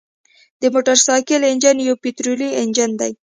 [0.61, 3.11] د موټرسایکل انجن یو پطرولي انجن دی.